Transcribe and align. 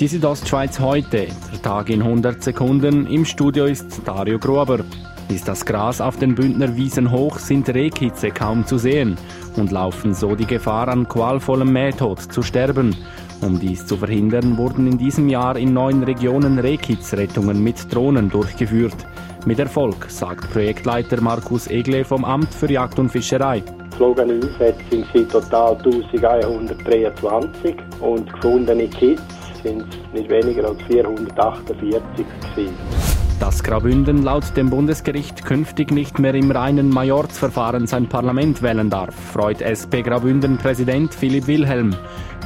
Die 0.00 0.06
Südostschweiz 0.06 0.78
heute, 0.78 1.26
der 1.26 1.62
Tag 1.62 1.90
in 1.90 2.02
100 2.02 2.40
Sekunden. 2.40 3.08
Im 3.08 3.24
Studio 3.24 3.64
ist 3.64 4.00
Dario 4.04 4.38
Grober. 4.38 4.84
Ist 5.28 5.48
das 5.48 5.66
Gras 5.66 6.00
auf 6.00 6.16
den 6.16 6.36
Bündner 6.36 6.76
Wiesen 6.76 7.10
hoch, 7.10 7.40
sind 7.40 7.68
Rehkitze 7.68 8.30
kaum 8.30 8.64
zu 8.64 8.78
sehen 8.78 9.18
und 9.56 9.72
laufen 9.72 10.14
so 10.14 10.36
die 10.36 10.46
Gefahr, 10.46 10.86
an 10.86 11.08
qualvollem 11.08 11.72
Mähtod 11.72 12.20
zu 12.20 12.42
sterben. 12.42 12.94
Um 13.40 13.58
dies 13.58 13.86
zu 13.86 13.96
verhindern, 13.96 14.56
wurden 14.56 14.86
in 14.86 14.98
diesem 14.98 15.28
Jahr 15.28 15.56
in 15.56 15.72
neun 15.72 16.04
Regionen 16.04 16.60
Rehkitzrettungen 16.60 17.60
mit 17.60 17.92
Drohnen 17.92 18.30
durchgeführt. 18.30 19.04
Mit 19.46 19.58
Erfolg, 19.58 20.08
sagt 20.08 20.48
Projektleiter 20.52 21.20
Markus 21.20 21.66
Egle 21.66 22.04
vom 22.04 22.24
Amt 22.24 22.54
für 22.54 22.70
Jagd 22.70 23.00
und 23.00 23.10
Fischerei. 23.10 23.64
Geflogene 23.98 24.34
Einsätze 24.34 25.04
sind 25.12 25.32
total 25.32 25.72
1123 25.72 27.74
und 28.00 28.32
gefundene 28.32 28.86
Kids 28.86 29.20
sind 29.60 29.88
nicht 30.14 30.30
weniger 30.30 30.68
als 30.68 30.80
448 30.82 32.24
gewesen. 32.54 32.76
Dass 33.40 33.60
Graubünden 33.60 34.22
laut 34.22 34.56
dem 34.56 34.70
Bundesgericht 34.70 35.44
künftig 35.44 35.90
nicht 35.90 36.20
mehr 36.20 36.36
im 36.36 36.52
reinen 36.52 36.90
Majorzverfahren 36.90 37.88
sein 37.88 38.08
Parlament 38.08 38.62
wählen 38.62 38.88
darf, 38.88 39.16
freut 39.16 39.62
SP 39.66 39.98
Graubünden-Präsident 40.02 41.12
Philipp 41.12 41.48
Wilhelm. 41.48 41.96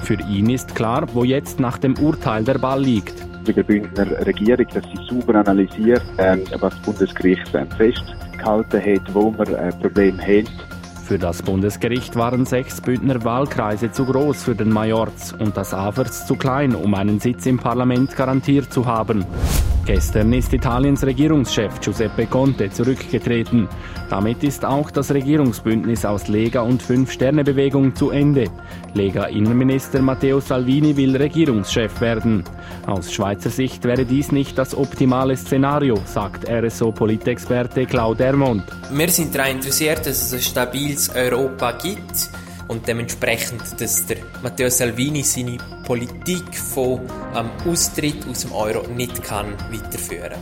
Für 0.05 0.17
ihn 0.23 0.49
ist 0.49 0.75
klar, 0.75 1.07
wo 1.13 1.23
jetzt 1.23 1.61
nach 1.61 1.77
dem 1.77 1.99
Urteil 1.99 2.45
der 2.45 2.57
Ball 2.57 2.81
liegt. 2.81 3.27
Die 3.47 3.53
Graubündner 3.53 4.25
Regierung, 4.25 4.69
dass 4.73 4.85
sie 4.85 5.07
sauber 5.07 5.35
analysiert, 5.35 6.03
äh, 6.17 6.39
was 6.61 6.73
das 6.73 6.81
Bundesgericht 6.81 7.55
äh, 7.55 7.67
festgehalten 7.77 8.81
hat, 8.81 9.15
wo 9.15 9.35
wir 9.37 9.59
ein 9.59 9.79
Problem 9.81 10.19
haben 10.19 10.47
für 11.13 11.19
das 11.19 11.43
Bundesgericht 11.43 12.17
waren 12.17 12.47
sechs 12.47 12.81
Bündner 12.81 13.23
Wahlkreise 13.23 13.93
zu 13.93 14.07
groß 14.07 14.45
für 14.45 14.55
den 14.55 14.71
Majorz 14.71 15.35
und 15.39 15.59
das 15.59 15.75
Afers 15.75 16.27
zu 16.27 16.37
klein, 16.37 16.75
um 16.75 16.95
einen 16.95 17.21
Sitz 17.21 17.45
im 17.45 17.59
Parlament 17.59 18.17
garantiert 18.17 18.73
zu 18.73 18.87
haben. 18.87 19.27
Gestern 19.85 20.33
ist 20.33 20.53
Italiens 20.53 21.05
Regierungschef 21.05 21.81
Giuseppe 21.81 22.27
Conte 22.27 22.71
zurückgetreten. 22.71 23.69
Damit 24.09 24.45
ist 24.45 24.65
auch 24.65 24.93
das 24.93 25.11
Regierungsbündnis 25.11 26.05
aus 26.05 26.29
Lega 26.29 26.61
und 26.61 26.81
Fünf-Sterne-Bewegung 26.81 27.93
zu 27.97 28.11
Ende. 28.11 28.45
Lega-Innenminister 28.95 30.01
Matteo 30.01 30.39
Salvini 30.39 30.97
will 30.97 31.17
Regierungschef 31.17 32.01
werden. 32.01 32.45
Aus 32.87 33.13
Schweizer 33.13 33.51
Sicht 33.51 33.83
wäre 33.83 34.05
dies 34.05 34.31
nicht 34.31 34.57
das 34.57 34.77
optimale 34.77 35.37
Szenario, 35.37 35.97
sagt 36.05 36.49
RSO-Politexperte 36.49 37.85
Claude 37.87 38.19
Dermont. 38.19 38.63
Wir 38.93 39.09
sind 39.09 39.35
daran 39.35 39.57
interessiert, 39.57 40.07
dass 40.07 40.23
es 40.23 40.33
ein 40.33 40.41
stabiles 40.41 41.11
Europa 41.13 41.73
gibt 41.73 42.31
und 42.69 42.87
dementsprechend, 42.87 43.63
dass 43.81 44.07
der 44.07 44.19
Matteo 44.43 44.69
Salvini 44.69 45.23
seine 45.23 45.59
Politik 45.85 46.55
von 46.55 47.01
ähm, 47.35 47.51
Austritt 47.71 48.27
aus 48.29 48.41
dem 48.41 48.53
Euro 48.53 48.87
nicht 48.89 49.23
kann 49.23 49.47
weiterführen 49.71 50.41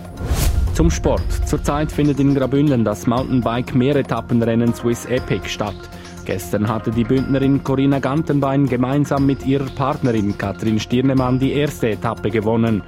Zum 0.74 0.90
Sport. 0.90 1.22
Zurzeit 1.46 1.90
findet 1.90 2.20
in 2.20 2.34
Graubünden 2.34 2.84
das 2.84 3.06
Mountainbike-Mehretappenrennen 3.06 4.74
Swiss 4.74 5.04
Epic 5.06 5.48
statt. 5.48 5.76
Gestern 6.24 6.68
hatte 6.68 6.90
die 6.90 7.04
Bündnerin 7.04 7.64
Corinna 7.64 7.98
Gantenbein 7.98 8.66
gemeinsam 8.66 9.26
mit 9.26 9.44
ihrer 9.46 9.66
Partnerin 9.66 10.36
Katrin 10.36 10.78
Stirnemann 10.78 11.38
die 11.38 11.52
erste 11.52 11.90
Etappe 11.90 12.30
gewonnen. 12.30 12.82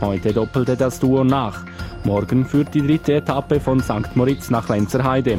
Heute 0.00 0.32
doppelte 0.32 0.76
das 0.76 0.98
Duo 0.98 1.24
nach. 1.24 1.64
Morgen 2.04 2.44
führt 2.44 2.74
die 2.74 2.84
dritte 2.84 3.14
Etappe 3.14 3.60
von 3.60 3.80
St. 3.80 4.14
Moritz 4.16 4.50
nach 4.50 4.68
Lenzerheide. 4.68 5.38